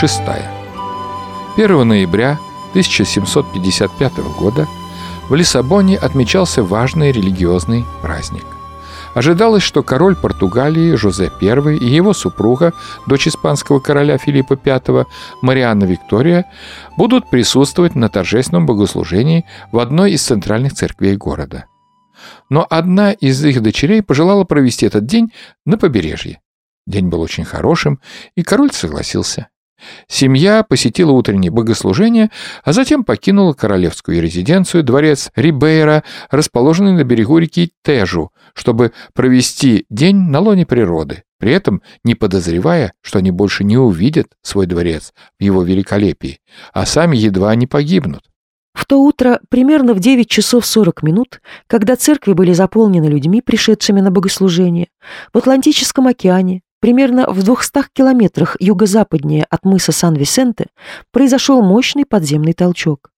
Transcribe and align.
Глава 0.00 0.08
6. 0.08 1.62
1 1.62 1.88
ноября 1.88 2.38
1755 2.70 4.16
года 4.38 4.66
в 5.28 5.34
Лиссабоне 5.34 5.98
отмечался 5.98 6.62
важный 6.62 7.12
религиозный 7.12 7.84
праздник. 8.00 8.46
Ожидалось, 9.14 9.62
что 9.62 9.82
король 9.82 10.16
Португалии 10.16 10.94
Жозе 10.94 11.30
I 11.42 11.76
и 11.76 11.86
его 11.86 12.14
супруга, 12.14 12.72
дочь 13.06 13.28
испанского 13.28 13.78
короля 13.80 14.16
Филиппа 14.16 14.58
V, 14.64 15.04
Марианна 15.42 15.84
Виктория, 15.84 16.46
будут 16.96 17.28
присутствовать 17.28 17.94
на 17.94 18.08
торжественном 18.08 18.64
богослужении 18.64 19.44
в 19.70 19.78
одной 19.78 20.12
из 20.12 20.22
центральных 20.22 20.72
церквей 20.72 21.16
города. 21.16 21.66
Но 22.48 22.66
одна 22.70 23.12
из 23.12 23.44
их 23.44 23.60
дочерей 23.60 24.02
пожелала 24.02 24.44
провести 24.44 24.86
этот 24.86 25.04
день 25.04 25.30
на 25.66 25.76
побережье. 25.76 26.40
День 26.86 27.08
был 27.08 27.20
очень 27.20 27.44
хорошим, 27.44 28.00
и 28.34 28.42
король 28.42 28.72
согласился. 28.72 29.48
Семья 30.08 30.62
посетила 30.62 31.12
утреннее 31.12 31.50
богослужение, 31.50 32.30
а 32.64 32.72
затем 32.72 33.04
покинула 33.04 33.52
королевскую 33.52 34.22
резиденцию, 34.22 34.82
дворец 34.82 35.30
Рибейра, 35.36 36.04
расположенный 36.30 36.92
на 36.92 37.04
берегу 37.04 37.38
реки 37.38 37.72
Тежу, 37.82 38.30
чтобы 38.54 38.92
провести 39.14 39.86
день 39.90 40.16
на 40.16 40.40
лоне 40.40 40.66
природы, 40.66 41.24
при 41.38 41.52
этом 41.52 41.82
не 42.04 42.14
подозревая, 42.14 42.92
что 43.02 43.18
они 43.18 43.30
больше 43.30 43.64
не 43.64 43.78
увидят 43.78 44.28
свой 44.42 44.66
дворец 44.66 45.12
в 45.38 45.42
его 45.42 45.62
великолепии, 45.62 46.40
а 46.72 46.86
сами 46.86 47.16
едва 47.16 47.54
не 47.54 47.66
погибнут. 47.66 48.22
В 48.72 48.86
то 48.86 49.02
утро, 49.02 49.40
примерно 49.48 49.94
в 49.94 50.00
9 50.00 50.28
часов 50.28 50.64
40 50.64 51.02
минут, 51.02 51.40
когда 51.66 51.96
церкви 51.96 52.32
были 52.32 52.52
заполнены 52.52 53.06
людьми, 53.06 53.42
пришедшими 53.42 54.00
на 54.00 54.10
богослужение, 54.10 54.88
в 55.32 55.38
Атлантическом 55.38 56.06
океане 56.06 56.62
Примерно 56.80 57.26
в 57.28 57.42
200 57.42 57.90
километрах 57.92 58.56
юго-западнее 58.58 59.46
от 59.50 59.64
мыса 59.64 59.92
Сан-Висенте 59.92 60.66
произошел 61.12 61.62
мощный 61.62 62.06
подземный 62.06 62.54
толчок. 62.54 63.10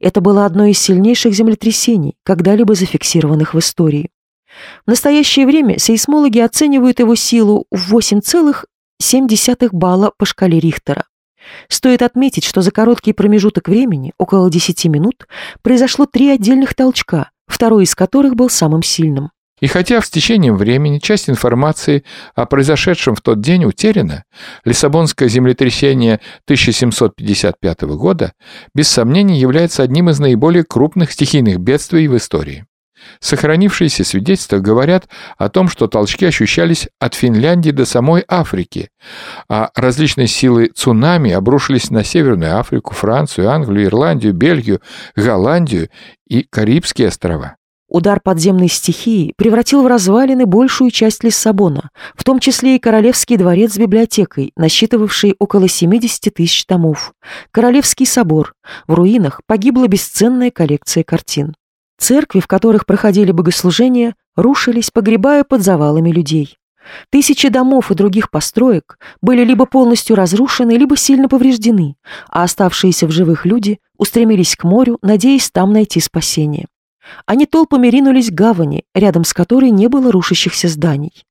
Это 0.00 0.20
было 0.20 0.46
одно 0.46 0.64
из 0.66 0.78
сильнейших 0.78 1.34
землетрясений, 1.34 2.16
когда-либо 2.22 2.74
зафиксированных 2.74 3.54
в 3.54 3.58
истории. 3.58 4.10
В 4.86 4.90
настоящее 4.90 5.46
время 5.46 5.78
сейсмологи 5.78 6.38
оценивают 6.38 7.00
его 7.00 7.14
силу 7.16 7.66
в 7.70 7.94
8,7 7.94 9.68
балла 9.72 10.12
по 10.16 10.24
шкале 10.24 10.60
Рихтера. 10.60 11.04
Стоит 11.68 12.02
отметить, 12.02 12.44
что 12.44 12.62
за 12.62 12.70
короткий 12.70 13.12
промежуток 13.12 13.68
времени, 13.68 14.12
около 14.18 14.50
10 14.50 14.84
минут, 14.86 15.26
произошло 15.62 16.06
три 16.06 16.30
отдельных 16.30 16.74
толчка, 16.74 17.30
второй 17.46 17.84
из 17.84 17.94
которых 17.94 18.36
был 18.36 18.48
самым 18.48 18.82
сильным. 18.82 19.30
И 19.60 19.66
хотя 19.66 20.00
с 20.00 20.10
течением 20.10 20.56
времени 20.56 20.98
часть 20.98 21.28
информации 21.28 22.04
о 22.34 22.46
произошедшем 22.46 23.14
в 23.14 23.20
тот 23.20 23.40
день 23.40 23.64
утеряна, 23.64 24.24
Лиссабонское 24.64 25.28
землетрясение 25.28 26.20
1755 26.44 27.82
года 27.82 28.32
без 28.74 28.88
сомнения 28.88 29.38
является 29.38 29.82
одним 29.82 30.10
из 30.10 30.20
наиболее 30.20 30.64
крупных 30.64 31.12
стихийных 31.12 31.58
бедствий 31.58 32.08
в 32.08 32.16
истории. 32.16 32.66
Сохранившиеся 33.20 34.04
свидетельства 34.04 34.58
говорят 34.58 35.08
о 35.36 35.48
том, 35.48 35.68
что 35.68 35.86
толчки 35.86 36.26
ощущались 36.26 36.88
от 36.98 37.14
Финляндии 37.14 37.70
до 37.70 37.84
самой 37.84 38.24
Африки, 38.28 38.90
а 39.48 39.70
различные 39.74 40.26
силы 40.26 40.70
цунами 40.74 41.30
обрушились 41.32 41.90
на 41.90 42.04
Северную 42.04 42.58
Африку, 42.58 42.94
Францию, 42.94 43.50
Англию, 43.50 43.86
Ирландию, 43.86 44.34
Бельгию, 44.34 44.80
Голландию 45.14 45.90
и 46.26 46.42
Карибские 46.42 47.08
острова. 47.08 47.57
Удар 47.88 48.20
подземной 48.20 48.68
стихии 48.68 49.32
превратил 49.36 49.82
в 49.82 49.86
развалины 49.86 50.44
большую 50.44 50.90
часть 50.90 51.24
Лиссабона, 51.24 51.90
в 52.14 52.22
том 52.22 52.38
числе 52.38 52.76
и 52.76 52.78
Королевский 52.78 53.38
дворец 53.38 53.72
с 53.74 53.78
библиотекой, 53.78 54.52
насчитывавший 54.56 55.34
около 55.38 55.68
70 55.68 56.34
тысяч 56.34 56.66
томов, 56.66 57.14
Королевский 57.50 58.04
собор. 58.04 58.52
В 58.86 58.92
руинах 58.92 59.40
погибла 59.46 59.88
бесценная 59.88 60.50
коллекция 60.50 61.02
картин. 61.02 61.54
Церкви, 61.98 62.40
в 62.40 62.46
которых 62.46 62.84
проходили 62.84 63.32
богослужения, 63.32 64.14
рушились, 64.36 64.90
погребая 64.90 65.42
под 65.42 65.62
завалами 65.62 66.10
людей. 66.10 66.58
Тысячи 67.10 67.48
домов 67.48 67.90
и 67.90 67.94
других 67.94 68.30
построек 68.30 68.98
были 69.22 69.44
либо 69.44 69.64
полностью 69.64 70.14
разрушены, 70.14 70.72
либо 70.72 70.96
сильно 70.96 71.28
повреждены, 71.28 71.96
а 72.28 72.42
оставшиеся 72.42 73.06
в 73.06 73.10
живых 73.10 73.46
люди 73.46 73.78
устремились 73.96 74.56
к 74.56 74.64
морю, 74.64 74.98
надеясь 75.00 75.50
там 75.50 75.72
найти 75.72 76.00
спасение. 76.00 76.66
Они 77.26 77.46
толпами 77.46 77.88
ринулись 77.88 78.30
к 78.30 78.34
гавани, 78.34 78.84
рядом 78.94 79.24
с 79.24 79.32
которой 79.32 79.70
не 79.70 79.88
было 79.88 80.12
рушащихся 80.12 80.68
зданий. 80.68 81.24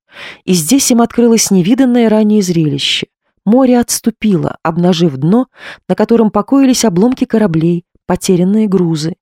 И 0.45 0.53
здесь 0.53 0.89
им 0.91 1.01
открылось 1.01 1.51
невиданное 1.51 2.09
ранее 2.09 2.41
зрелище. 2.41 3.07
Море 3.45 3.79
отступило, 3.79 4.57
обнажив 4.63 5.15
дно, 5.17 5.47
на 5.87 5.95
котором 5.95 6.31
покоились 6.31 6.83
обломки 6.83 7.25
кораблей, 7.25 7.85
потерянные 8.05 8.67
грузы. 8.67 9.15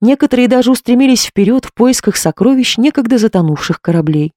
Некоторые 0.00 0.48
даже 0.48 0.70
устремились 0.70 1.24
вперед 1.24 1.64
в 1.64 1.72
поисках 1.72 2.16
сокровищ 2.16 2.76
некогда 2.76 3.18
затонувших 3.18 3.80
кораблей. 3.80 4.32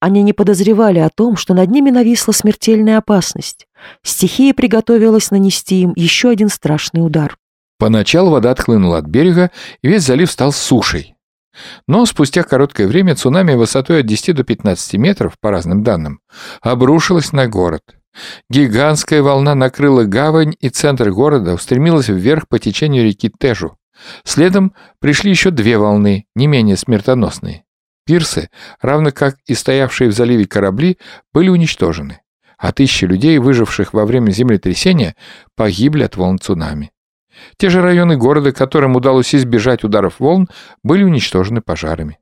Они 0.00 0.22
не 0.22 0.32
подозревали 0.32 0.98
о 0.98 1.10
том, 1.10 1.36
что 1.36 1.52
над 1.52 1.70
ними 1.70 1.90
нависла 1.90 2.32
смертельная 2.32 2.96
опасность. 2.96 3.66
Стихия 4.02 4.54
приготовилась 4.54 5.30
нанести 5.30 5.82
им 5.82 5.92
еще 5.94 6.30
один 6.30 6.48
страшный 6.48 7.04
удар. 7.04 7.36
Поначалу 7.80 8.30
вода 8.30 8.50
отхлынула 8.50 8.98
от 8.98 9.06
берега, 9.06 9.50
и 9.80 9.88
весь 9.88 10.04
залив 10.04 10.30
стал 10.30 10.52
сушей. 10.52 11.14
Но 11.88 12.04
спустя 12.04 12.42
короткое 12.42 12.86
время 12.86 13.16
цунами 13.16 13.54
высотой 13.54 14.00
от 14.00 14.06
10 14.06 14.36
до 14.36 14.44
15 14.44 14.94
метров, 14.94 15.38
по 15.40 15.50
разным 15.50 15.82
данным, 15.82 16.20
обрушилась 16.60 17.32
на 17.32 17.48
город. 17.48 17.82
Гигантская 18.50 19.22
волна 19.22 19.54
накрыла 19.54 20.04
гавань, 20.04 20.54
и 20.60 20.68
центр 20.68 21.10
города 21.10 21.54
устремилась 21.54 22.08
вверх 22.08 22.48
по 22.48 22.58
течению 22.58 23.04
реки 23.04 23.32
Тежу. 23.38 23.78
Следом 24.24 24.74
пришли 25.00 25.30
еще 25.30 25.50
две 25.50 25.78
волны, 25.78 26.26
не 26.34 26.46
менее 26.48 26.76
смертоносные. 26.76 27.64
Пирсы, 28.04 28.50
равно 28.82 29.10
как 29.10 29.36
и 29.46 29.54
стоявшие 29.54 30.10
в 30.10 30.12
заливе 30.12 30.46
корабли, 30.46 30.98
были 31.32 31.48
уничтожены, 31.48 32.20
а 32.58 32.72
тысячи 32.72 33.06
людей, 33.06 33.38
выживших 33.38 33.94
во 33.94 34.04
время 34.04 34.32
землетрясения, 34.32 35.14
погибли 35.56 36.02
от 36.02 36.16
волн 36.16 36.38
цунами. 36.38 36.90
Те 37.56 37.70
же 37.70 37.82
районы 37.82 38.16
города, 38.16 38.52
которым 38.52 38.96
удалось 38.96 39.34
избежать 39.34 39.84
ударов 39.84 40.20
волн, 40.20 40.48
были 40.82 41.04
уничтожены 41.04 41.60
пожарами. 41.60 42.18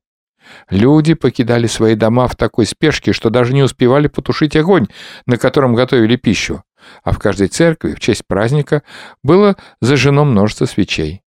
Люди 0.70 1.14
покидали 1.14 1.66
свои 1.66 1.94
дома 1.94 2.28
в 2.28 2.36
такой 2.36 2.66
спешке, 2.66 3.12
что 3.12 3.30
даже 3.30 3.52
не 3.52 3.62
успевали 3.62 4.08
потушить 4.08 4.56
огонь, 4.56 4.86
на 5.26 5.36
котором 5.36 5.74
готовили 5.74 6.16
пищу, 6.16 6.62
а 7.04 7.12
в 7.12 7.18
каждой 7.18 7.48
церкви 7.48 7.94
в 7.94 8.00
честь 8.00 8.26
праздника 8.26 8.82
было 9.22 9.56
зажжено 9.80 10.24
множество 10.24 10.66
свечей. 10.66 11.22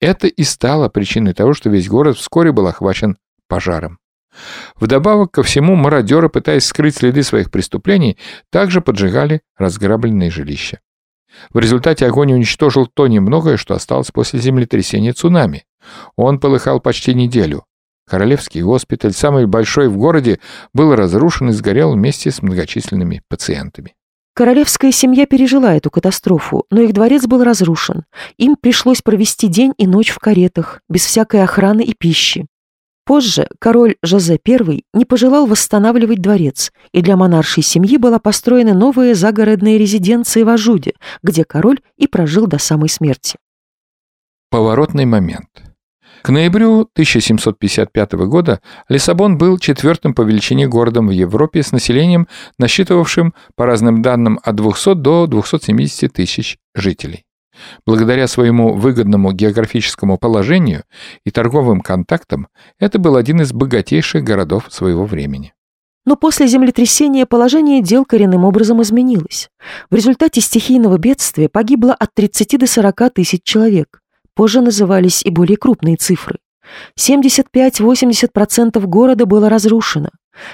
Это 0.00 0.26
и 0.26 0.42
стало 0.42 0.88
причиной 0.88 1.34
того, 1.34 1.54
что 1.54 1.70
весь 1.70 1.88
город 1.88 2.16
вскоре 2.16 2.52
был 2.52 2.66
охвачен 2.66 3.16
пожаром. 3.48 3.98
Вдобавок 4.74 5.30
ко 5.30 5.42
всему, 5.42 5.76
мародеры, 5.76 6.28
пытаясь 6.28 6.64
скрыть 6.64 6.96
следы 6.96 7.22
своих 7.22 7.50
преступлений, 7.50 8.18
также 8.50 8.80
поджигали 8.80 9.42
разграбленные 9.56 10.30
жилища. 10.30 10.80
В 11.52 11.58
результате 11.58 12.06
огонь 12.06 12.32
уничтожил 12.32 12.86
то 12.86 13.06
немногое, 13.06 13.56
что 13.56 13.74
осталось 13.74 14.10
после 14.10 14.40
землетрясения 14.40 15.12
цунами. 15.12 15.64
Он 16.16 16.38
полыхал 16.38 16.80
почти 16.80 17.14
неделю. 17.14 17.64
Королевский 18.08 18.62
госпиталь, 18.62 19.12
самый 19.12 19.46
большой 19.46 19.88
в 19.88 19.96
городе, 19.96 20.40
был 20.72 20.94
разрушен 20.94 21.50
и 21.50 21.52
сгорел 21.52 21.92
вместе 21.92 22.30
с 22.30 22.42
многочисленными 22.42 23.22
пациентами. 23.28 23.94
Королевская 24.34 24.90
семья 24.90 25.26
пережила 25.26 25.74
эту 25.74 25.90
катастрофу, 25.90 26.64
но 26.68 26.80
их 26.80 26.92
дворец 26.92 27.24
был 27.26 27.44
разрушен. 27.44 28.04
Им 28.36 28.56
пришлось 28.60 29.00
провести 29.00 29.46
день 29.46 29.72
и 29.78 29.86
ночь 29.86 30.10
в 30.10 30.18
каретах, 30.18 30.80
без 30.88 31.06
всякой 31.06 31.44
охраны 31.44 31.82
и 31.82 31.94
пищи. 31.94 32.46
Позже 33.04 33.46
король 33.58 33.96
Жозе 34.02 34.40
I 34.46 34.84
не 34.94 35.04
пожелал 35.04 35.46
восстанавливать 35.46 36.22
дворец, 36.22 36.72
и 36.92 37.02
для 37.02 37.16
монаршей 37.16 37.62
семьи 37.62 37.98
была 37.98 38.18
построена 38.18 38.72
новая 38.72 39.14
загородная 39.14 39.76
резиденция 39.76 40.44
в 40.44 40.48
Ажуде, 40.48 40.94
где 41.22 41.44
король 41.44 41.80
и 41.96 42.06
прожил 42.06 42.46
до 42.46 42.58
самой 42.58 42.88
смерти. 42.88 43.36
Поворотный 44.50 45.04
момент. 45.04 45.48
К 46.22 46.30
ноябрю 46.30 46.88
1755 46.94 48.12
года 48.12 48.62
Лиссабон 48.88 49.36
был 49.36 49.58
четвертым 49.58 50.14
по 50.14 50.22
величине 50.22 50.66
городом 50.66 51.08
в 51.08 51.10
Европе 51.10 51.62
с 51.62 51.70
населением, 51.72 52.28
насчитывавшим, 52.58 53.34
по 53.56 53.66
разным 53.66 54.00
данным, 54.00 54.40
от 54.42 54.56
200 54.56 54.94
до 54.94 55.26
270 55.26 56.10
тысяч 56.10 56.56
жителей. 56.74 57.24
Благодаря 57.86 58.26
своему 58.26 58.74
выгодному 58.74 59.32
географическому 59.32 60.18
положению 60.18 60.84
и 61.24 61.30
торговым 61.30 61.80
контактам 61.80 62.48
это 62.78 62.98
был 62.98 63.16
один 63.16 63.40
из 63.40 63.52
богатейших 63.52 64.24
городов 64.24 64.66
своего 64.70 65.04
времени. 65.04 65.54
Но 66.06 66.16
после 66.16 66.46
землетрясения 66.46 67.24
положение 67.24 67.82
дел 67.82 68.04
коренным 68.04 68.44
образом 68.44 68.82
изменилось. 68.82 69.48
В 69.90 69.94
результате 69.94 70.40
стихийного 70.40 70.98
бедствия 70.98 71.48
погибло 71.48 71.94
от 71.94 72.12
30 72.14 72.58
до 72.58 72.66
40 72.66 73.14
тысяч 73.14 73.40
человек. 73.42 74.00
Позже 74.34 74.60
назывались 74.60 75.22
и 75.22 75.30
более 75.30 75.56
крупные 75.56 75.96
цифры. 75.96 76.38
75-80% 76.98 78.80
города 78.86 79.26
было 79.26 79.48
разрушено. 79.48 80.10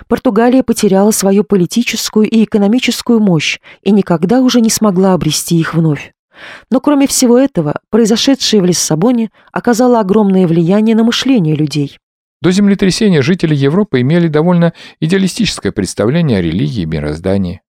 Португалия 0.06 0.62
потеряла 0.62 1.10
свою 1.10 1.44
политическую 1.44 2.28
и 2.28 2.44
экономическую 2.44 3.20
мощь 3.20 3.58
и 3.82 3.90
никогда 3.90 4.42
уже 4.42 4.60
не 4.60 4.70
смогла 4.70 5.14
обрести 5.14 5.58
их 5.58 5.74
вновь. 5.74 6.12
Но 6.70 6.80
кроме 6.80 7.06
всего 7.06 7.38
этого, 7.38 7.80
произошедшее 7.90 8.62
в 8.62 8.66
Лиссабоне 8.66 9.30
оказало 9.52 10.00
огромное 10.00 10.46
влияние 10.46 10.96
на 10.96 11.04
мышление 11.04 11.54
людей. 11.54 11.98
До 12.42 12.50
землетрясения 12.50 13.20
жители 13.20 13.54
Европы 13.54 14.00
имели 14.00 14.28
довольно 14.28 14.72
идеалистическое 14.98 15.72
представление 15.72 16.38
о 16.38 16.42
религии 16.42 16.82
и 16.82 16.86
мироздании. 16.86 17.60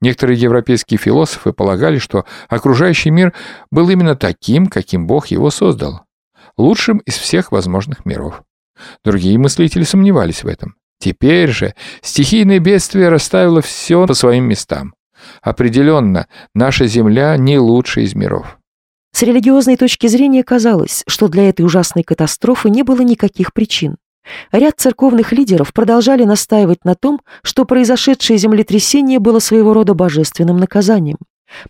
Некоторые 0.00 0.40
европейские 0.40 0.98
философы 0.98 1.52
полагали, 1.52 1.98
что 1.98 2.24
окружающий 2.48 3.10
мир 3.10 3.34
был 3.70 3.90
именно 3.90 4.16
таким, 4.16 4.68
каким 4.68 5.06
Бог 5.06 5.26
его 5.26 5.50
создал, 5.50 6.02
лучшим 6.56 6.98
из 6.98 7.14
всех 7.16 7.52
возможных 7.52 8.06
миров. 8.06 8.42
Другие 9.04 9.38
мыслители 9.38 9.82
сомневались 9.82 10.44
в 10.44 10.48
этом. 10.48 10.76
Теперь 10.98 11.50
же 11.50 11.74
стихийное 12.02 12.58
бедствие 12.58 13.08
расставило 13.08 13.60
все 13.60 14.06
по 14.06 14.14
своим 14.14 14.44
местам. 14.44 14.94
Определенно, 15.42 16.26
наша 16.54 16.86
Земля 16.86 17.36
не 17.36 17.58
лучшая 17.58 18.04
из 18.04 18.14
миров. 18.14 18.58
С 19.12 19.22
религиозной 19.22 19.76
точки 19.76 20.08
зрения 20.08 20.44
казалось, 20.44 21.02
что 21.06 21.28
для 21.28 21.48
этой 21.48 21.62
ужасной 21.62 22.02
катастрофы 22.02 22.68
не 22.68 22.82
было 22.82 23.00
никаких 23.00 23.52
причин. 23.54 23.96
Ряд 24.52 24.74
церковных 24.76 25.32
лидеров 25.32 25.72
продолжали 25.72 26.24
настаивать 26.24 26.84
на 26.84 26.94
том, 26.94 27.20
что 27.42 27.64
произошедшее 27.64 28.38
землетрясение 28.38 29.18
было 29.18 29.38
своего 29.38 29.72
рода 29.72 29.94
божественным 29.94 30.58
наказанием. 30.58 31.16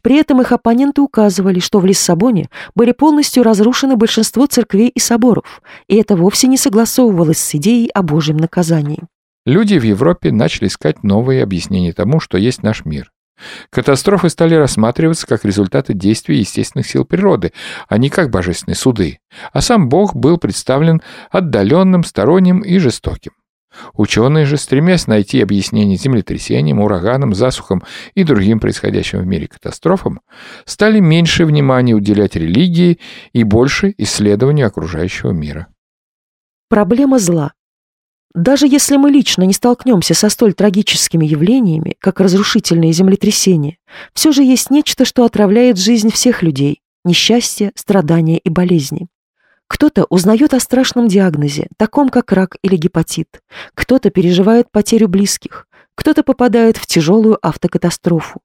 При 0.03 0.17
этом 0.17 0.41
их 0.41 0.53
оппоненты 0.53 1.03
указывали, 1.03 1.61
что 1.61 1.81
в 1.81 1.87
Лиссабоне 1.87 2.49
были 2.75 2.93
полностью 2.93 3.43
разрушены 3.43 3.97
большинство 3.97 4.47
церквей 4.47 4.89
и 4.89 4.99
соборов, 4.99 5.63
и 5.87 5.97
это 5.97 6.17
вовсе 6.17 6.49
не 6.49 6.57
согласовывалось 6.57 7.39
с 7.39 7.55
идеей 7.55 7.91
о 7.91 8.03
Божьем 8.03 8.39
наказании. 8.39 9.03
Люди 9.45 9.79
в 9.79 9.85
Европе 9.85 10.33
начали 10.33 10.67
искать 10.67 11.05
новые 11.05 11.43
объяснения 11.43 11.93
тому, 11.93 12.21
что 12.21 12.39
есть 12.39 12.63
наш 12.63 12.85
мир. 12.85 13.13
Катастрофы 13.71 14.29
стали 14.29 14.55
рассматриваться 14.55 15.27
как 15.27 15.45
результаты 15.45 15.95
действий 15.95 16.39
естественных 16.39 16.87
сил 16.87 17.05
природы, 17.05 17.53
а 17.89 17.99
не 17.99 18.09
как 18.09 18.31
божественные 18.31 18.77
суды, 18.77 19.19
а 19.53 19.61
сам 19.61 19.89
Бог 19.89 20.15
был 20.15 20.39
представлен 20.39 21.03
отдаленным, 21.31 22.05
сторонним 22.05 22.61
и 22.61 22.79
жестоким. 22.79 23.33
Ученые 23.93 24.47
же, 24.47 24.57
стремясь 24.57 25.07
найти 25.07 25.43
объяснение 25.43 25.97
землетрясениям, 25.97 26.81
ураганам, 26.81 27.35
засухам 27.35 27.83
и 28.15 28.25
другим 28.25 28.61
происходящим 28.61 29.21
в 29.21 29.27
мире 29.27 29.49
катастрофам, 29.49 30.21
стали 30.65 31.01
меньше 31.01 31.45
внимания 31.45 31.95
уделять 31.95 32.37
религии 32.37 32.99
и 33.33 33.45
больше 33.45 33.95
исследованию 33.99 34.67
окружающего 34.67 35.33
мира. 35.33 35.67
Проблема 36.69 37.19
зла. 37.19 37.53
Даже 38.35 38.67
если 38.67 38.97
мы 38.97 39.11
лично 39.11 39.45
не 39.45 39.55
столкнемся 39.55 40.15
со 40.15 40.29
столь 40.29 40.53
трагическими 40.53 41.25
явлениями, 41.25 41.97
как 41.99 42.21
разрушительные 42.21 42.93
землетрясения, 42.93 43.79
все 44.13 44.33
же 44.33 44.43
есть 44.43 44.71
нечто, 44.71 45.05
что 45.05 45.25
отравляет 45.25 45.79
жизнь 45.79 46.11
всех 46.11 46.43
людей– 46.43 46.83
несчастье, 47.05 47.73
страдания 47.75 48.39
и 48.39 48.51
болезни. 48.51 49.09
Кто-то 49.69 50.07
узнает 50.11 50.55
о 50.55 50.61
страшном 50.61 51.09
диагнозе, 51.09 51.69
таком 51.77 52.09
как 52.09 52.31
рак 52.33 52.57
или 52.63 52.77
гепатит. 52.77 53.43
Кто-то 53.75 54.11
переживает 54.11 54.71
потерю 54.71 55.09
близких. 55.09 55.67
Кто-то 55.97 56.23
попадает 56.23 56.77
в 56.77 56.87
тяжелую 56.87 57.39
автокатастрофу. 57.45 58.43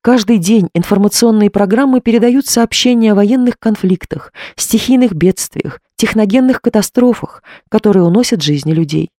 Каждый 0.00 0.38
день 0.38 0.68
информационные 0.74 1.50
программы 1.50 2.00
передают 2.00 2.46
сообщения 2.46 3.12
о 3.12 3.14
военных 3.14 3.58
конфликтах, 3.58 4.32
стихийных 4.56 5.12
бедствиях, 5.12 5.80
техногенных 5.96 6.60
катастрофах, 6.60 7.42
которые 7.68 8.04
уносят 8.04 8.42
жизни 8.42 8.72
людей. 8.72 9.10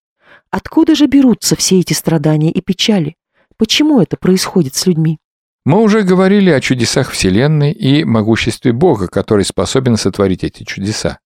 Откуда 0.58 0.96
же 0.96 1.06
берутся 1.06 1.56
все 1.56 1.82
эти 1.82 1.94
страдания 1.94 2.50
и 2.50 2.62
печали? 2.62 3.14
Почему 3.58 4.02
это 4.02 4.18
происходит 4.18 4.74
с 4.74 4.88
людьми? 4.88 5.20
Мы 5.66 5.84
уже 5.84 6.02
говорили 6.02 6.50
о 6.50 6.60
чудесах 6.62 7.12
Вселенной 7.12 7.74
и 7.74 8.04
могуществе 8.04 8.74
Бога, 8.74 9.08
который 9.08 9.46
способен 9.46 9.98
сотворить 9.98 10.44
эти 10.44 10.64
чудеса. 10.64 11.20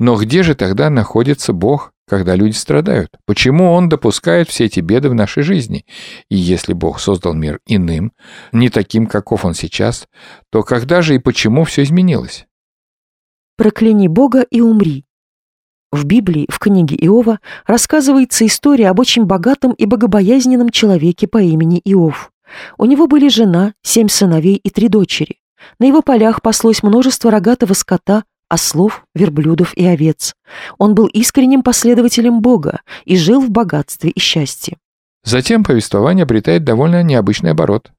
Но 0.00 0.16
где 0.16 0.42
же 0.42 0.56
тогда 0.56 0.90
находится 0.90 1.52
Бог, 1.52 1.92
когда 2.08 2.34
люди 2.34 2.56
страдают? 2.56 3.10
Почему 3.24 3.70
Он 3.70 3.88
допускает 3.88 4.48
все 4.48 4.64
эти 4.64 4.80
беды 4.80 5.10
в 5.10 5.14
нашей 5.14 5.44
жизни? 5.44 5.86
И 6.28 6.34
если 6.34 6.72
Бог 6.72 6.98
создал 6.98 7.34
мир 7.34 7.60
иным, 7.68 8.14
не 8.50 8.68
таким, 8.68 9.06
каков 9.06 9.44
он 9.44 9.54
сейчас, 9.54 10.08
то 10.50 10.64
когда 10.64 11.02
же 11.02 11.14
и 11.14 11.20
почему 11.20 11.62
все 11.62 11.84
изменилось? 11.84 12.46
«Прокляни 13.56 14.08
Бога 14.08 14.44
и 14.50 14.60
умри», 14.60 15.05
в 15.92 16.04
Библии, 16.04 16.46
в 16.50 16.58
книге 16.58 16.96
Иова, 16.96 17.40
рассказывается 17.66 18.46
история 18.46 18.90
об 18.90 19.00
очень 19.00 19.24
богатом 19.24 19.72
и 19.72 19.86
богобоязненном 19.86 20.70
человеке 20.70 21.26
по 21.26 21.38
имени 21.38 21.80
Иов. 21.84 22.30
У 22.78 22.84
него 22.84 23.06
были 23.06 23.28
жена, 23.28 23.74
семь 23.82 24.08
сыновей 24.08 24.56
и 24.56 24.70
три 24.70 24.88
дочери. 24.88 25.38
На 25.78 25.86
его 25.86 26.02
полях 26.02 26.42
паслось 26.42 26.82
множество 26.82 27.30
рогатого 27.30 27.72
скота, 27.72 28.24
ослов, 28.48 29.04
верблюдов 29.14 29.74
и 29.76 29.84
овец. 29.84 30.34
Он 30.78 30.94
был 30.94 31.06
искренним 31.06 31.62
последователем 31.62 32.40
Бога 32.40 32.80
и 33.04 33.16
жил 33.16 33.40
в 33.40 33.50
богатстве 33.50 34.10
и 34.10 34.20
счастье. 34.20 34.76
Затем 35.24 35.64
повествование 35.64 36.22
обретает 36.22 36.64
довольно 36.64 37.02
необычный 37.02 37.50
оборот. 37.50 37.90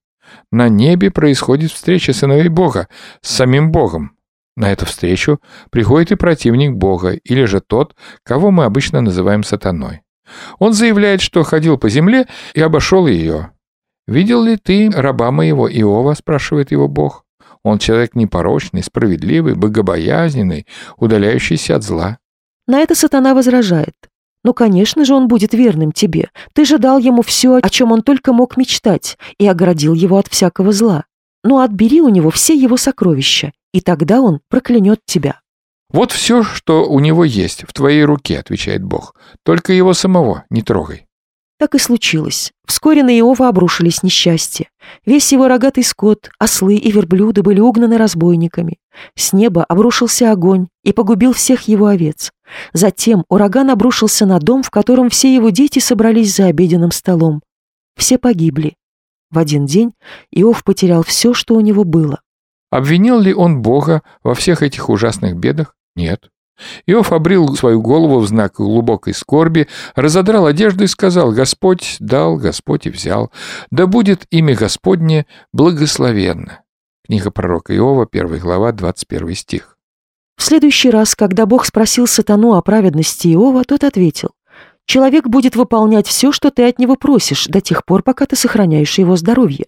На 0.52 0.70
небе 0.70 1.12
происходит 1.12 1.72
встреча 1.72 2.14
сыновей 2.14 2.48
Бога 2.48 2.88
с 3.22 3.36
самим 3.36 3.72
Богом, 3.72 4.17
на 4.58 4.72
эту 4.72 4.86
встречу 4.86 5.40
приходит 5.70 6.12
и 6.12 6.16
противник 6.16 6.74
Бога, 6.74 7.12
или 7.12 7.46
же 7.46 7.62
тот, 7.62 7.96
кого 8.24 8.52
мы 8.52 8.66
обычно 8.66 9.02
называем 9.02 9.44
сатаной. 9.44 10.02
Он 10.60 10.74
заявляет, 10.74 11.22
что 11.22 11.44
ходил 11.44 11.78
по 11.78 11.90
земле 11.90 12.26
и 12.54 12.62
обошел 12.62 13.08
ее. 13.08 13.52
«Видел 14.08 14.44
ли 14.44 14.58
ты 14.58 14.90
раба 14.90 15.32
моего 15.32 15.70
Иова?»– 15.70 16.14
спрашивает 16.18 16.72
его 16.72 16.88
Бог. 16.88 17.24
Он 17.64 17.78
человек 17.78 18.16
непорочный, 18.16 18.84
справедливый, 18.84 19.56
богобоязненный, 19.56 20.66
удаляющийся 20.98 21.76
от 21.76 21.84
зла. 21.84 22.18
На 22.66 22.80
это 22.80 22.96
сатана 22.96 23.34
возражает. 23.34 23.96
«Ну, 24.44 24.54
конечно 24.54 25.06
же, 25.06 25.14
он 25.14 25.28
будет 25.28 25.54
верным 25.54 25.92
тебе. 25.92 26.30
Ты 26.54 26.66
же 26.66 26.80
дал 26.80 26.98
ему 26.98 27.22
все, 27.22 27.60
о 27.62 27.70
чем 27.70 27.92
он 27.92 28.02
только 28.02 28.34
мог 28.34 28.58
мечтать, 28.58 29.18
и 29.38 29.48
оградил 29.48 29.94
его 29.94 30.18
от 30.18 30.28
всякого 30.28 30.72
зла. 30.72 31.06
Ну, 31.44 31.60
отбери 31.60 32.02
у 32.02 32.10
него 32.10 32.30
все 32.30 32.54
его 32.54 32.78
сокровища, 32.78 33.52
и 33.78 33.82
тогда 33.82 34.22
он 34.22 34.40
проклянет 34.50 35.02
тебя». 35.06 35.40
«Вот 35.90 36.12
все, 36.12 36.44
что 36.44 36.90
у 36.90 37.00
него 37.00 37.24
есть, 37.24 37.64
в 37.64 37.74
твоей 37.74 38.04
руке»,— 38.04 38.40
отвечает 38.40 38.84
Бог. 38.84 39.16
«Только 39.44 39.72
его 39.72 39.94
самого 39.94 40.44
не 40.50 40.64
трогай». 40.64 41.06
Так 41.60 41.74
и 41.74 41.80
случилось. 41.80 42.52
Вскоре 42.68 43.04
на 43.04 43.18
Иова 43.18 43.48
обрушились 43.48 44.04
несчастья. 44.04 44.70
Весь 45.06 45.32
его 45.32 45.48
рогатый 45.48 45.84
скот, 45.84 46.30
ослы 46.38 46.76
и 46.76 46.92
верблюды 46.92 47.42
были 47.42 47.60
угнаны 47.60 47.98
разбойниками. 47.98 48.78
С 49.16 49.34
неба 49.34 49.64
обрушился 49.64 50.32
огонь 50.32 50.68
и 50.84 50.94
погубил 50.94 51.34
всех 51.34 51.68
его 51.68 51.88
овец. 51.88 52.32
Затем 52.74 53.24
ураган 53.30 53.70
обрушился 53.70 54.26
на 54.26 54.40
дом, 54.40 54.62
в 54.62 54.70
котором 54.70 55.10
все 55.10 55.34
его 55.34 55.50
дети 55.50 55.80
собрались 55.80 56.36
за 56.36 56.46
обеденным 56.46 56.92
столом. 56.92 57.42
Все 57.96 58.18
погибли. 58.18 58.76
В 59.32 59.40
один 59.40 59.66
день 59.66 59.94
Иов 60.32 60.64
потерял 60.64 61.04
все, 61.04 61.34
что 61.34 61.56
у 61.56 61.62
него 61.62 61.84
было. 61.84 62.22
Обвинил 62.70 63.20
ли 63.20 63.34
он 63.34 63.62
Бога 63.62 64.02
во 64.24 64.34
всех 64.34 64.62
этих 64.62 64.90
ужасных 64.90 65.36
бедах? 65.36 65.76
Нет. 65.96 66.30
Иов 66.86 67.14
обрил 67.14 67.56
свою 67.56 67.82
голову 67.82 68.20
в 68.20 68.28
знак 68.28 68.56
глубокой 68.56 69.14
скорби, 69.14 69.68
разодрал 69.96 70.48
одежду 70.48 70.84
и 70.84 70.88
сказал, 70.88 71.32
«Господь 71.32 71.98
дал, 72.00 72.36
Господь 72.38 72.88
и 72.88 72.90
взял, 72.90 73.32
да 73.70 73.86
будет 73.86 74.26
имя 74.32 74.56
Господне 74.56 75.28
благословенно». 75.54 76.62
Книга 77.06 77.32
пророка 77.32 77.76
Иова, 77.76 78.08
1 78.12 78.40
глава, 78.40 78.72
21 78.72 79.36
стих. 79.36 79.78
В 80.36 80.44
следующий 80.44 80.90
раз, 80.90 81.16
когда 81.16 81.46
Бог 81.46 81.64
спросил 81.66 82.08
сатану 82.08 82.54
о 82.54 82.62
праведности 82.62 83.28
Иова, 83.28 83.64
тот 83.64 83.84
ответил, 83.84 84.32
«Человек 84.86 85.28
будет 85.28 85.56
выполнять 85.56 86.08
все, 86.08 86.32
что 86.32 86.50
ты 86.50 86.68
от 86.68 86.80
него 86.80 86.96
просишь, 86.96 87.46
до 87.46 87.62
тех 87.62 87.86
пор, 87.86 88.02
пока 88.04 88.26
ты 88.26 88.36
сохраняешь 88.36 88.98
его 88.98 89.16
здоровье 89.16 89.68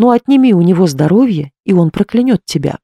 но 0.00 0.10
отними 0.10 0.54
у 0.54 0.62
него 0.62 0.86
здоровье, 0.86 1.52
и 1.66 1.74
он 1.74 1.90
проклянет 1.90 2.40
тебя». 2.46 2.78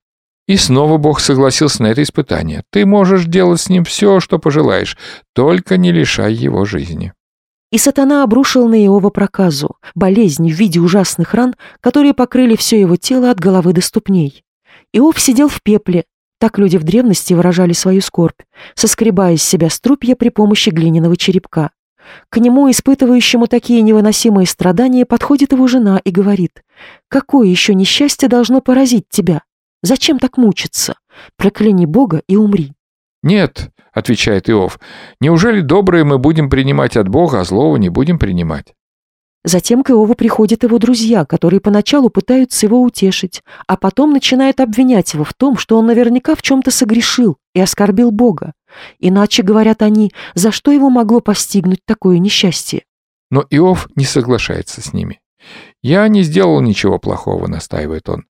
И 0.46 0.56
снова 0.58 0.98
Бог 0.98 1.18
согласился 1.18 1.82
на 1.82 1.86
это 1.88 2.02
испытание. 2.02 2.62
Ты 2.70 2.84
можешь 2.84 3.24
делать 3.24 3.60
с 3.60 3.68
ним 3.68 3.84
все, 3.84 4.20
что 4.20 4.38
пожелаешь, 4.38 4.96
только 5.34 5.78
не 5.78 5.90
лишай 5.90 6.32
его 6.34 6.64
жизни. 6.66 7.12
И 7.72 7.78
сатана 7.78 8.22
обрушил 8.22 8.68
на 8.68 8.84
Иова 8.84 9.08
проказу, 9.10 9.76
болезнь 9.94 10.48
в 10.48 10.54
виде 10.54 10.78
ужасных 10.78 11.34
ран, 11.34 11.56
которые 11.80 12.14
покрыли 12.14 12.54
все 12.54 12.78
его 12.78 12.96
тело 12.96 13.30
от 13.30 13.40
головы 13.40 13.72
до 13.72 13.80
ступней. 13.80 14.44
Иов 14.92 15.18
сидел 15.18 15.48
в 15.48 15.62
пепле, 15.62 16.04
так 16.38 16.58
люди 16.58 16.76
в 16.76 16.84
древности 16.84 17.32
выражали 17.32 17.72
свою 17.72 18.02
скорбь, 18.02 18.42
соскребая 18.74 19.34
из 19.34 19.42
себя 19.42 19.70
струпья 19.70 20.14
при 20.14 20.28
помощи 20.28 20.68
глиняного 20.68 21.16
черепка. 21.16 21.70
К 22.28 22.38
нему, 22.38 22.70
испытывающему 22.70 23.46
такие 23.46 23.82
невыносимые 23.82 24.46
страдания, 24.46 25.04
подходит 25.04 25.52
его 25.52 25.66
жена 25.66 26.00
и 26.04 26.10
говорит, 26.10 26.62
«Какое 27.08 27.48
еще 27.48 27.74
несчастье 27.74 28.28
должно 28.28 28.60
поразить 28.60 29.08
тебя? 29.08 29.42
Зачем 29.82 30.18
так 30.18 30.36
мучиться? 30.36 30.96
Прокляни 31.36 31.86
Бога 31.86 32.22
и 32.28 32.36
умри». 32.36 32.72
«Нет»,— 33.22 33.70
отвечает 33.92 34.48
Иов,— 34.48 34.78
«неужели 35.20 35.60
доброе 35.60 36.04
мы 36.04 36.18
будем 36.18 36.50
принимать 36.50 36.96
от 36.96 37.08
Бога, 37.08 37.40
а 37.40 37.44
злого 37.44 37.76
не 37.76 37.88
будем 37.88 38.18
принимать?» 38.18 38.74
Затем 39.46 39.84
к 39.84 39.90
Иову 39.90 40.14
приходят 40.16 40.64
его 40.64 40.76
друзья, 40.80 41.24
которые 41.24 41.60
поначалу 41.60 42.10
пытаются 42.10 42.66
его 42.66 42.82
утешить, 42.82 43.44
а 43.68 43.76
потом 43.76 44.10
начинают 44.12 44.58
обвинять 44.58 45.14
его 45.14 45.22
в 45.22 45.34
том, 45.34 45.56
что 45.56 45.78
он 45.78 45.86
наверняка 45.86 46.34
в 46.34 46.42
чем-то 46.42 46.72
согрешил 46.72 47.36
и 47.54 47.60
оскорбил 47.60 48.10
Бога. 48.10 48.54
Иначе, 48.98 49.44
говорят 49.44 49.82
они, 49.82 50.10
за 50.34 50.50
что 50.50 50.72
его 50.72 50.90
могло 50.90 51.20
постигнуть 51.20 51.78
такое 51.86 52.18
несчастье? 52.18 52.82
Но 53.30 53.44
Иов 53.50 53.88
не 53.94 54.04
соглашается 54.04 54.80
с 54.80 54.92
ними. 54.92 55.20
«Я 55.80 56.08
не 56.08 56.22
сделал 56.22 56.60
ничего 56.60 56.98
плохого»,— 56.98 57.46
настаивает 57.48 58.08
он. 58.08 58.24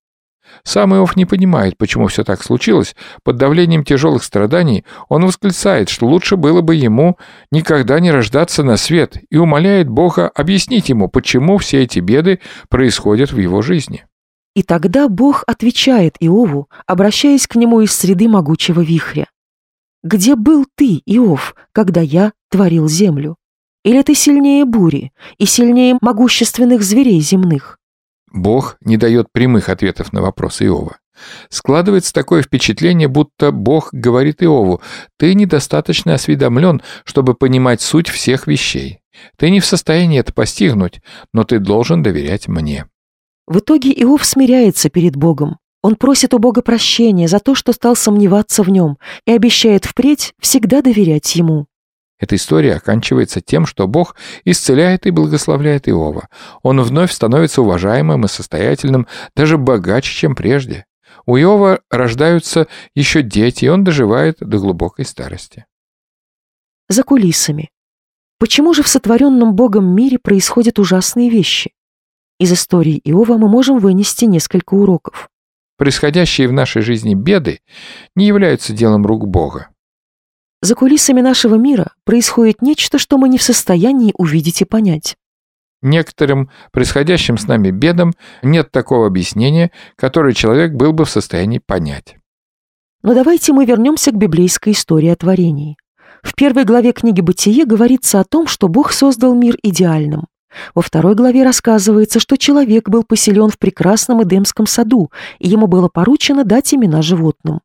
Сам 0.66 0.96
Иов 0.96 1.14
не 1.14 1.26
понимает, 1.26 1.78
почему 1.78 2.08
все 2.08 2.25
так 2.25 2.42
случилось. 2.42 2.96
Под 3.23 3.37
давлением 3.37 3.85
тяжелых 3.85 4.25
страданий 4.25 4.85
он 5.08 5.25
восклицает, 5.25 5.88
что 5.88 6.08
лучше 6.08 6.37
было 6.37 6.61
бы 6.61 6.75
ему 6.75 7.18
никогда 7.52 8.00
не 8.00 8.11
рождаться 8.11 8.64
на 8.64 8.76
свет, 8.76 9.16
и 9.30 9.37
умоляет 9.37 9.88
Бога 9.88 10.28
объяснить 10.28 10.88
ему, 10.88 11.08
почему 11.08 11.58
все 11.58 11.85
эти 11.85 12.00
беды 12.00 12.40
происходят 12.68 13.30
в 13.30 13.38
его 13.38 13.62
жизни. 13.62 14.06
И 14.56 14.64
тогда 14.64 15.08
Бог 15.08 15.44
отвечает 15.46 16.16
Иову, 16.18 16.68
обращаясь 16.85 17.46
к 17.46 17.54
нему 17.54 17.82
из 17.82 17.92
среды 17.92 18.26
могучего 18.26 18.80
вихря. 18.80 19.28
«Где 20.02 20.35
был 20.35 20.66
ты, 20.75 21.00
Иов, 21.06 21.54
когда 21.70 22.00
я 22.00 22.32
творил 22.50 22.88
землю? 22.88 23.37
Или 23.85 24.02
ты 24.02 24.16
сильнее 24.16 24.64
бури 24.64 25.12
и 25.38 25.46
сильнее 25.46 25.96
могущественных 26.00 26.82
зверей 26.82 27.20
земных?» 27.20 27.78
Бог 28.33 28.76
не 28.80 28.97
дает 28.97 29.33
прямых 29.33 29.68
ответов 29.68 30.12
на 30.12 30.23
вопросы 30.23 30.66
Иова. 30.66 30.99
Складывается 31.49 32.12
такое 32.12 32.42
впечатление, 32.42 33.09
будто 33.09 33.50
Бог 33.50 33.88
говорит 33.92 34.42
Иову, 34.42 34.83
«Ты 35.18 35.35
недостаточно 35.35 36.14
осведомлен, 36.14 36.83
чтобы 37.04 37.35
понимать 37.35 37.80
суть 37.80 38.09
всех 38.09 38.47
вещей. 38.47 39.00
Ты 39.37 39.50
не 39.50 39.61
в 39.61 39.66
состоянии 39.66 40.21
это 40.21 40.33
постигнуть, 40.33 41.00
но 41.33 41.45
ты 41.45 41.59
должен 41.59 42.02
доверять 42.02 42.49
мне». 42.49 42.87
В 43.47 43.59
итоге 43.61 43.92
Иов 43.92 44.25
смиряется 44.25 44.90
перед 44.90 45.16
Богом. 45.16 45.59
Он 45.83 45.95
просит 45.95 46.35
у 46.35 46.38
Бога 46.38 46.62
прощения 46.62 47.28
за 47.28 47.38
то, 47.38 47.54
что 47.54 47.73
стал 47.73 47.95
сомневаться 47.95 48.62
в 48.62 48.68
нем, 48.68 48.99
и 49.25 49.30
обещает 49.30 49.85
впредь 49.85 50.35
всегда 50.40 50.83
доверять 50.83 51.37
ему. 51.37 51.66
Эта 52.18 52.37
история 52.37 52.76
оканчивается 52.76 53.40
тем, 53.40 53.66
что 53.66 53.87
Бог 53.87 54.16
исцеляет 54.44 55.06
и 55.06 55.11
благословляет 55.11 55.88
Иова. 55.88 56.28
Он 56.62 56.80
вновь 56.80 57.12
становится 57.12 57.61
уважаемым 57.61 58.25
и 58.25 58.28
состоятельным, 58.28 59.06
даже 59.35 59.58
богаче, 59.58 60.14
чем 60.14 60.35
прежде. 60.35 60.87
У 61.26 61.37
Иова 61.37 61.80
рождаются 61.90 62.68
еще 62.94 63.23
дети, 63.23 63.66
и 63.66 63.68
он 63.68 63.85
доживает 63.85 64.38
до 64.40 64.58
глубокой 64.58 65.04
старости. 65.04 65.66
За 66.88 67.02
кулисами. 67.02 67.70
Почему 68.38 68.73
же 68.75 68.82
в 68.82 68.88
сотворенном 68.88 69.54
Богом 69.54 69.94
мире 69.94 70.18
происходят 70.18 70.78
ужасные 70.78 71.28
вещи? 71.30 71.73
Из 72.38 72.52
истории 72.52 73.00
Иова 73.04 73.38
мы 73.38 73.49
можем 73.49 73.78
вынести 73.78 74.26
несколько 74.26 74.75
уроков. 74.75 75.28
Происходящие 75.78 76.49
в 76.49 76.52
нашей 76.52 76.82
жизни 76.82 77.14
беды 77.14 77.61
не 78.14 78.26
являются 78.26 78.73
делом 78.73 79.04
рук 79.04 79.26
Бога. 79.26 79.68
За 80.66 80.75
кулисами 80.75 81.20
нашего 81.20 81.54
мира 81.54 81.92
происходит 82.02 82.61
нечто, 82.61 82.99
что 82.99 83.18
мы 83.18 83.28
не 83.28 83.38
в 83.38 83.42
состоянии 83.44 84.12
увидеть 84.18 84.62
и 84.62 84.64
понять. 84.64 85.14
Некоторым 85.80 86.50
происходящим 86.73 87.38
с 87.38 87.46
нами 87.46 87.70
бедам 87.70 88.14
нет 88.42 88.73
такого 88.73 89.06
объяснения, 89.06 89.70
которое 89.94 90.35
человек 90.35 90.73
был 90.73 90.92
бы 90.92 91.04
в 91.04 91.11
состоянии 91.11 91.61
понять. 91.64 92.16
Но 93.04 93.14
давайте 93.14 93.52
мы 93.52 93.64
вернемся 93.64 94.11
к 94.11 94.16
библейской 94.16 94.73
истории 94.73 95.08
о 95.08 95.14
творении. 95.14 95.76
В 96.25 96.35
первой 96.35 96.64
главе 96.64 96.90
книги 96.90 97.20
«Бытие» 97.20 97.64
говорится 97.64 98.18
о 98.18 98.25
том, 98.25 98.49
что 98.49 98.66
Бог 98.66 98.90
создал 98.90 99.37
мир 99.37 99.56
идеальным. 99.62 100.25
Во 100.75 100.82
второй 100.82 101.14
главе 101.14 101.44
рассказывается, 101.44 102.18
что 102.18 102.37
человек 102.37 102.88
был 102.88 103.04
поселен 103.04 103.50
в 103.50 103.58
прекрасном 103.61 104.25
Эдемском 104.25 104.66
саду, 104.66 105.12
и 105.38 105.46
ему 105.46 105.68
было 105.68 105.87
поручено 105.87 106.42
дать 106.42 106.75
имена 106.75 107.02
животным. 107.02 107.61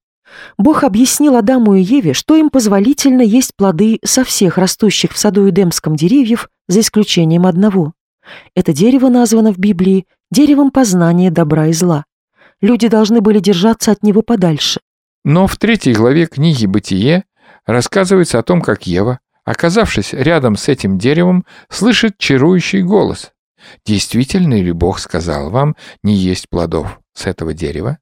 Бог 0.57 0.83
объяснил 0.83 1.35
Адаму 1.35 1.75
и 1.75 1.81
Еве, 1.81 2.13
что 2.13 2.35
им 2.35 2.49
позволительно 2.49 3.21
есть 3.21 3.51
плоды 3.55 3.99
со 4.03 4.23
всех 4.23 4.57
растущих 4.57 5.11
в 5.13 5.17
саду 5.17 5.49
Эдемском 5.49 5.95
деревьев, 5.95 6.49
за 6.67 6.81
исключением 6.81 7.45
одного. 7.45 7.93
Это 8.55 8.73
дерево 8.73 9.09
названо 9.09 9.51
в 9.53 9.57
Библии 9.57 10.05
деревом 10.31 10.71
познания 10.71 11.31
добра 11.31 11.67
и 11.67 11.73
зла. 11.73 12.05
Люди 12.61 12.87
должны 12.87 13.21
были 13.21 13.39
держаться 13.39 13.91
от 13.91 14.03
него 14.03 14.21
подальше. 14.21 14.79
Но 15.23 15.47
в 15.47 15.57
третьей 15.57 15.93
главе 15.93 16.27
книги 16.27 16.65
«Бытие» 16.65 17.25
рассказывается 17.65 18.39
о 18.39 18.43
том, 18.43 18.61
как 18.61 18.87
Ева, 18.87 19.19
оказавшись 19.43 20.13
рядом 20.13 20.55
с 20.55 20.67
этим 20.67 20.97
деревом, 20.97 21.45
слышит 21.69 22.17
чарующий 22.17 22.81
голос. 22.81 23.31
«Действительно 23.85 24.55
ли 24.55 24.71
Бог 24.71 24.97
сказал 24.99 25.51
вам 25.51 25.75
не 26.03 26.15
есть 26.15 26.49
плодов 26.49 26.99
с 27.13 27.27
этого 27.27 27.53
дерева?» 27.53 27.99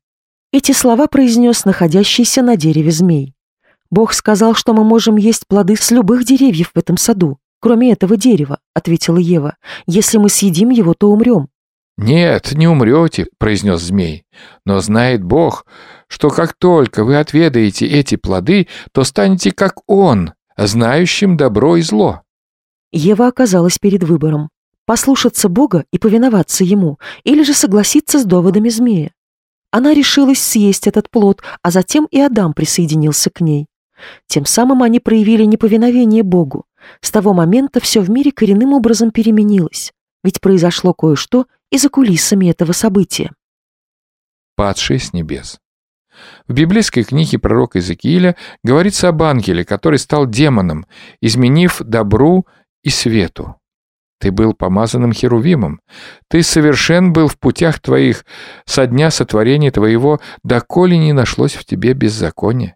Эти 0.52 0.72
слова 0.72 1.06
произнес 1.06 1.64
находящийся 1.66 2.42
на 2.42 2.58
дереве 2.58 2.90
змей. 2.90 3.36
«Бог 3.92 4.14
сказал, 4.14 4.56
что 4.56 4.74
мы 4.74 4.84
можем 4.84 5.16
есть 5.16 5.46
плоды 5.48 5.76
с 5.76 5.92
любых 5.92 6.26
деревьев 6.26 6.72
в 6.74 6.80
этом 6.80 6.98
саду, 6.98 7.38
кроме 7.60 7.92
этого 7.92 8.18
дерева»,— 8.18 8.60
ответила 8.74 9.18
Ева. 9.18 9.58
«Если 9.86 10.18
мы 10.18 10.30
съедим 10.30 10.72
его, 10.72 10.96
то 10.96 11.12
умрем». 11.12 11.50
«Нет, 11.98 12.54
не 12.54 12.68
умрете»,— 12.68 13.28
произнес 13.38 13.82
змей. 13.82 14.24
«Но 14.66 14.80
знает 14.80 15.24
Бог, 15.24 15.68
что 16.08 16.30
как 16.30 16.54
только 16.54 17.04
вы 17.04 17.18
отведаете 17.18 17.86
эти 17.86 18.16
плоды, 18.16 18.68
то 18.92 19.04
станете 19.04 19.52
как 19.52 19.76
Он, 19.86 20.34
знающим 20.58 21.38
добро 21.38 21.78
и 21.78 21.82
зло». 21.82 22.22
Ева 22.92 23.28
оказалась 23.28 23.78
перед 23.78 24.04
выбором— 24.04 24.50
послушаться 24.86 25.48
Бога 25.48 25.86
и 25.92 26.00
повиноваться 26.00 26.64
Ему, 26.64 26.98
или 27.24 27.44
же 27.44 27.54
согласиться 27.54 28.18
с 28.18 28.26
доводами 28.26 28.70
змея. 28.70 29.12
Она 29.72 29.94
решилась 29.94 30.42
съесть 30.42 30.88
этот 30.88 31.10
плод, 31.10 31.42
а 31.62 31.72
затем 31.72 32.08
и 32.10 32.20
Адам 32.20 32.54
присоединился 32.54 33.30
к 33.30 33.42
ней. 33.42 33.68
Тем 34.28 34.46
самым 34.46 34.82
они 34.82 35.00
проявили 35.00 35.44
неповиновение 35.44 36.24
Богу. 36.24 36.66
С 37.02 37.12
того 37.12 37.34
момента 37.34 37.80
все 37.80 38.02
в 38.02 38.10
мире 38.10 38.32
коренным 38.32 38.74
образом 38.74 39.12
переменилось, 39.12 39.92
ведь 40.24 40.42
произошло 40.42 40.94
кое-что 40.94 41.46
и 41.72 41.78
за 41.78 41.90
кулисами 41.90 42.50
этого 42.50 42.72
события. 42.72 43.32
Падший 44.56 45.00
с 45.00 45.14
небес. 45.14 45.60
В 46.48 46.54
библейской 46.54 47.04
книге 47.04 47.40
пророка 47.40 47.80
Иезекииля 47.80 48.36
говорится 48.64 49.10
об 49.10 49.24
ангеле, 49.24 49.64
который 49.64 50.00
стал 50.00 50.26
демоном, 50.26 50.86
изменив 51.22 51.82
добру 51.82 52.46
и 52.84 52.90
свету. 52.90 53.56
Ты 54.20 54.32
был 54.32 54.54
помазанным 54.54 55.14
Херувимом. 55.14 55.80
Ты 56.28 56.44
совершен 56.44 57.14
был 57.14 57.28
в 57.28 57.40
путях 57.40 57.80
твоих 57.80 58.26
со 58.66 58.86
дня 58.86 59.12
сотворения 59.12 59.72
твоего, 59.72 60.20
доколе 60.44 60.98
не 60.98 61.14
нашлось 61.14 61.54
в 61.54 61.64
тебе 61.64 61.94
беззакония. 61.94 62.76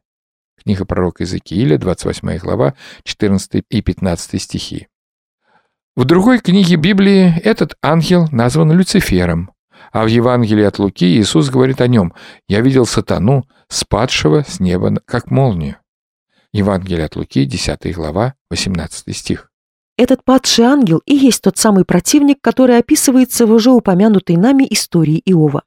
Книга 0.64 0.86
пророка 0.86 1.24
Иезекииля, 1.24 1.78
28 1.78 2.38
глава, 2.38 2.76
14 3.04 3.64
и 3.70 3.82
15 3.82 4.42
стихи. 4.42 4.88
В 5.96 6.06
другой 6.06 6.40
книге 6.40 6.78
Библии 6.78 7.38
этот 7.44 7.76
ангел 7.84 8.28
назван 8.32 8.72
Люцифером, 8.72 9.52
а 9.92 10.06
в 10.06 10.08
Евангелии 10.08 10.64
от 10.64 10.80
Луки 10.80 11.06
Иисус 11.06 11.50
говорит 11.50 11.82
о 11.82 11.88
нем 11.88 12.14
«Я 12.48 12.62
видел 12.62 12.86
сатану, 12.86 13.44
спадшего 13.68 14.46
с 14.48 14.62
неба, 14.62 14.96
как 15.06 15.30
молнию». 15.30 15.76
Евангелие 16.54 17.06
от 17.06 17.16
Луки, 17.18 17.46
10 17.46 17.94
глава, 17.94 18.36
18 18.50 19.16
стих. 19.16 19.53
Этот 19.96 20.24
падший 20.24 20.66
ангел 20.66 21.02
и 21.06 21.14
есть 21.16 21.44
тот 21.44 21.58
самый 21.58 21.86
противник, 21.86 22.40
который 22.42 22.80
описывается 22.80 23.46
в 23.46 23.52
уже 23.52 23.72
упомянутой 23.72 24.38
нами 24.38 24.66
истории 24.70 25.22
Иова. 25.26 25.64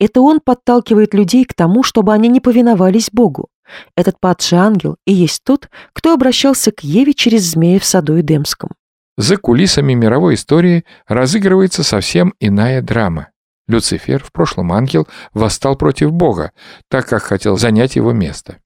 Это 0.00 0.20
он 0.20 0.40
подталкивает 0.40 1.14
людей 1.14 1.44
к 1.44 1.54
тому, 1.54 1.82
чтобы 1.82 2.12
они 2.12 2.28
не 2.28 2.40
повиновались 2.40 3.10
Богу. 3.12 3.48
Этот 3.96 4.18
падший 4.18 4.58
ангел 4.58 4.96
и 5.06 5.12
есть 5.12 5.44
тот, 5.44 5.68
кто 5.92 6.12
обращался 6.12 6.72
к 6.72 6.80
Еве 6.82 7.14
через 7.14 7.42
змея 7.42 7.78
в 7.78 7.84
саду 7.84 8.18
Эдемском. 8.18 8.70
За 9.16 9.36
кулисами 9.36 9.94
мировой 9.94 10.34
истории 10.34 10.84
разыгрывается 11.06 11.82
совсем 11.82 12.34
иная 12.40 12.82
драма. 12.82 13.28
Люцифер, 13.66 14.24
в 14.24 14.32
прошлом 14.32 14.72
ангел, 14.72 15.06
восстал 15.34 15.76
против 15.76 16.12
Бога, 16.12 16.52
так 16.88 17.06
как 17.06 17.22
хотел 17.22 17.58
занять 17.58 17.96
его 17.96 18.12
место. 18.12 18.58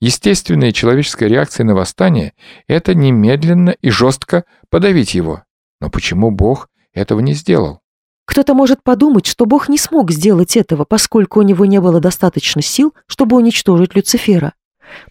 Естественная 0.00 0.72
человеческая 0.72 1.28
реакция 1.28 1.64
на 1.64 1.74
восстание– 1.74 2.32
это 2.66 2.94
немедленно 2.94 3.70
и 3.70 3.90
жестко 3.90 4.44
подавить 4.68 5.14
его. 5.14 5.44
Но 5.80 5.90
почему 5.90 6.30
Бог 6.30 6.68
этого 6.92 7.20
не 7.20 7.34
сделал? 7.34 7.80
Кто-то 8.24 8.54
может 8.54 8.82
подумать, 8.82 9.26
что 9.26 9.44
Бог 9.44 9.68
не 9.68 9.76
смог 9.78 10.12
сделать 10.12 10.56
этого, 10.56 10.84
поскольку 10.84 11.40
у 11.40 11.42
него 11.42 11.66
не 11.66 11.80
было 11.80 12.00
достаточно 12.00 12.62
сил, 12.62 12.94
чтобы 13.06 13.36
уничтожить 13.36 13.96
Люцифера. 13.96 14.52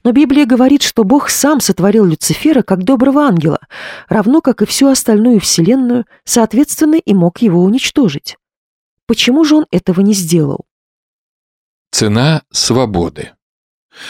Но 0.04 0.12
Библия 0.12 0.46
говорит, 0.46 0.84
что 0.84 1.04
Бог 1.04 1.30
сам 1.30 1.60
сотворил 1.60 2.06
Люцифера 2.06 2.62
как 2.62 2.84
доброго 2.84 3.24
ангела, 3.24 3.60
равно 4.08 4.42
как 4.42 4.62
и 4.62 4.66
всю 4.66 4.88
остальную 4.88 5.40
вселенную, 5.40 6.06
соответственно, 6.24 6.96
и 6.96 7.14
мог 7.14 7.42
его 7.42 7.62
уничтожить. 7.62 8.38
Почему 9.06 9.44
же 9.44 9.56
он 9.56 9.66
этого 9.72 10.02
не 10.02 10.14
сделал? 10.14 10.66
Цена 11.92 12.44
свободы 12.52 13.32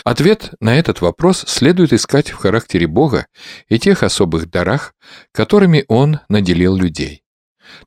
Ответ 0.03 0.53
на 0.59 0.77
этот 0.77 1.01
вопрос 1.01 1.43
следует 1.47 1.93
искать 1.93 2.29
в 2.31 2.35
характере 2.35 2.87
Бога 2.87 3.27
и 3.67 3.79
тех 3.79 4.03
особых 4.03 4.49
дарах, 4.49 4.93
которыми 5.31 5.85
Он 5.87 6.19
наделил 6.29 6.75
людей. 6.75 7.23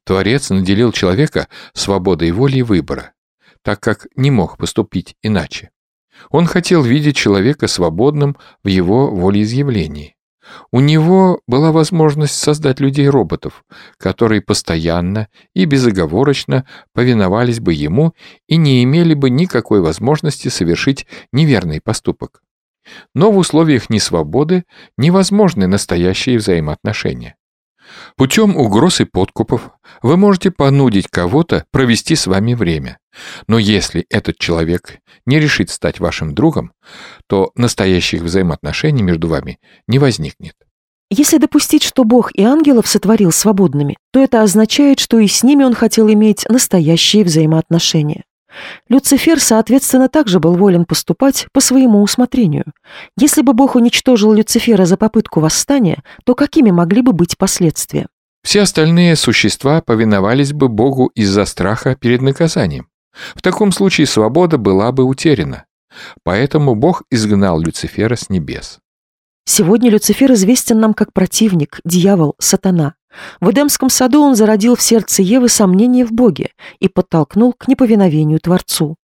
Творец 0.05 0.51
наделил 0.51 0.93
человека 0.93 1.49
свободой 1.75 2.31
воли 2.31 2.59
и 2.59 2.63
выбора, 2.63 3.13
так 3.63 3.81
как 3.81 4.07
не 4.17 4.31
мог 4.31 4.57
поступить 4.57 5.17
иначе. 5.23 5.71
Он 6.31 6.47
хотел 6.47 6.83
видеть 6.83 7.17
человека 7.17 7.69
свободным 7.69 8.37
в 8.63 8.69
его 8.69 9.11
волеизъявлении. 9.11 10.12
У 10.71 10.81
него 10.81 11.41
была 11.47 11.73
возможность 11.73 12.35
создать 12.35 12.81
людей-роботов, 12.81 13.65
которые 13.97 14.41
постоянно 14.41 15.29
и 15.55 15.65
безоговорочно 15.65 16.67
повиновались 16.93 17.61
бы 17.61 17.75
ему 17.75 18.15
и 18.49 18.57
не 18.57 18.83
имели 18.83 19.15
бы 19.15 19.31
никакой 19.31 19.81
возможности 19.81 20.49
совершить 20.49 21.07
неверный 21.33 21.81
поступок. 21.81 22.43
Но 23.15 23.31
в 23.31 23.37
условиях 23.37 23.91
несвободы 23.91 24.65
невозможны 24.97 25.67
настоящие 25.67 26.39
взаимоотношения. 26.39 27.37
Путем 28.17 28.57
угроз 28.57 29.01
и 29.01 29.05
подкупов 29.05 29.71
вы 30.03 30.17
можете 30.17 30.51
понудить 30.51 31.09
кого-то 31.09 31.65
провести 31.71 32.15
с 32.15 32.27
вами 32.27 32.55
время. 32.55 32.99
Но 33.47 33.59
если 33.59 34.07
этот 34.09 34.39
человек 34.39 34.99
не 35.27 35.39
решит 35.39 35.71
стать 35.71 36.01
вашим 36.01 36.35
другом, 36.35 36.73
то 37.27 37.53
настоящих 37.57 38.23
взаимоотношений 38.23 39.03
между 39.03 39.29
вами 39.29 39.59
не 39.87 39.99
возникнет. 39.99 40.55
Если 41.11 41.37
допустить, 41.37 41.83
что 41.83 42.05
Бог 42.05 42.31
и 42.33 42.43
ангелов 42.43 42.89
сотворил 42.89 43.33
свободными, 43.33 43.99
то 44.13 44.23
это 44.23 44.43
означает, 44.43 44.99
что 44.99 45.19
и 45.19 45.27
с 45.27 45.43
ними 45.43 45.63
он 45.63 45.75
хотел 45.75 46.11
иметь 46.11 46.47
настоящие 46.49 47.25
взаимоотношения. 47.25 48.25
Люцифер, 48.89 49.41
соответственно, 49.41 50.09
также 50.09 50.41
был 50.41 50.55
волен 50.57 50.85
поступать 50.85 51.47
по 51.53 51.61
своему 51.61 52.03
усмотрению. 52.03 52.65
Если 53.19 53.43
бы 53.43 53.53
Бог 53.53 53.75
уничтожил 53.75 54.33
Люцифера 54.33 54.85
за 54.85 54.97
попытку 54.97 55.41
восстания, 55.41 56.03
то 56.25 56.35
какими 56.35 56.71
могли 56.71 57.03
бы 57.03 57.13
быть 57.13 57.39
последствия? 57.39 58.09
Все 58.43 58.63
остальные 58.63 59.17
существа 59.17 59.81
повиновались 59.81 60.53
бы 60.53 60.69
Богу 60.69 61.07
из-за 61.15 61.45
страха 61.45 61.95
перед 61.95 62.23
наказанием. 62.23 62.89
В 63.35 63.43
таком 63.43 63.73
случае 63.73 64.07
свобода 64.07 64.59
была 64.59 64.91
бы 64.91 65.05
утеряна. 65.05 65.67
Поэтому 66.25 66.75
Бог 66.75 67.03
изгнал 67.11 67.61
Люцифера 67.61 68.17
с 68.17 68.31
небес. 68.31 68.79
Сегодня 69.45 69.91
Люцифер 69.91 70.33
известен 70.33 70.81
нам 70.81 70.95
как 70.95 71.13
противник, 71.13 71.81
дьявол, 71.85 72.35
сатана. 72.39 72.95
В 73.41 73.51
Эдемском 73.51 73.91
саду 73.91 74.23
он 74.23 74.35
зародил 74.35 74.77
в 74.77 74.83
сердце 74.83 75.23
Евы 75.23 75.49
сомнение 75.49 76.05
в 76.05 76.13
Боге 76.13 76.51
и 76.81 76.89
подтолкнул 76.89 77.53
к 77.53 77.69
неповиновению 77.69 78.41
Творцу. 78.41 78.97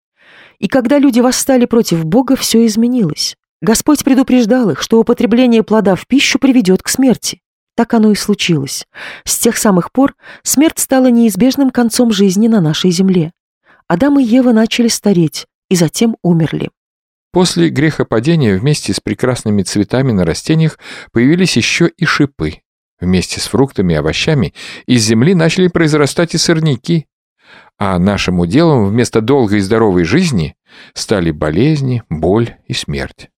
И 0.58 0.68
когда 0.68 0.98
люди 0.98 1.20
восстали 1.20 1.66
против 1.66 2.04
Бога, 2.04 2.36
все 2.36 2.66
изменилось. 2.66 3.36
Господь 3.60 4.04
предупреждал 4.04 4.70
их, 4.70 4.82
что 4.82 5.00
употребление 5.00 5.62
плода 5.62 5.94
в 5.96 6.06
пищу 6.06 6.38
приведет 6.38 6.82
к 6.82 6.88
смерти. 6.88 7.40
Так 7.76 7.94
оно 7.94 8.10
и 8.10 8.14
случилось. 8.14 8.86
С 9.24 9.38
тех 9.38 9.56
самых 9.56 9.92
пор 9.92 10.14
смерть 10.42 10.78
стала 10.78 11.06
неизбежным 11.10 11.70
концом 11.70 12.10
жизни 12.12 12.48
на 12.48 12.60
нашей 12.60 12.90
земле. 12.90 13.32
Адам 13.86 14.18
и 14.18 14.22
Ева 14.24 14.52
начали 14.52 14.88
стареть 14.88 15.46
и 15.68 15.76
затем 15.76 16.16
умерли. 16.22 16.70
После 17.30 17.68
грехопадения 17.68 18.58
вместе 18.58 18.92
с 18.92 19.00
прекрасными 19.00 19.62
цветами 19.62 20.12
на 20.12 20.24
растениях 20.24 20.78
появились 21.12 21.56
еще 21.56 21.88
и 21.88 22.04
шипы, 22.04 22.62
Вместе 23.00 23.40
с 23.40 23.46
фруктами 23.46 23.92
и 23.92 23.96
овощами 23.96 24.54
из 24.86 25.04
земли 25.04 25.34
начали 25.34 25.68
произрастать 25.68 26.34
и 26.34 26.38
сорняки, 26.38 27.06
а 27.78 27.98
нашим 27.98 28.40
уделом 28.40 28.86
вместо 28.86 29.20
долгой 29.20 29.58
и 29.58 29.62
здоровой 29.62 30.04
жизни 30.04 30.56
стали 30.94 31.30
болезни, 31.30 32.02
боль 32.10 32.56
и 32.66 32.74
смерть. 32.74 33.30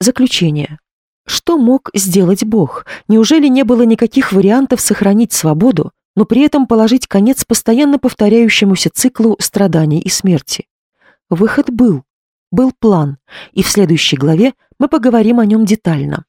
Заключение. 0.00 0.78
Что 1.24 1.56
мог 1.56 1.90
сделать 1.94 2.44
Бог? 2.44 2.86
Неужели 3.06 3.48
не 3.48 3.62
было 3.62 3.82
никаких 3.82 4.32
вариантов 4.32 4.80
сохранить 4.80 5.32
свободу, 5.32 5.92
но 6.16 6.24
при 6.24 6.42
этом 6.42 6.66
положить 6.66 7.06
конец 7.06 7.44
постоянно 7.44 7.98
повторяющемуся 7.98 8.90
циклу 8.92 9.36
страданий 9.38 10.00
и 10.00 10.08
смерти? 10.08 10.66
Выход 11.30 11.70
был. 11.70 12.02
Был 12.50 12.72
план, 12.76 13.18
и 13.52 13.62
в 13.62 13.68
следующей 13.68 14.16
главе 14.16 14.54
мы 14.78 14.88
поговорим 14.88 15.38
о 15.38 15.44
нем 15.44 15.66
детально. 15.66 16.24